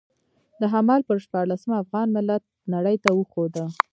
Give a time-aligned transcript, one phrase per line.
[0.61, 3.65] د حمل پر شپاړلسمه افغان ملت نړۍ ته وښوده.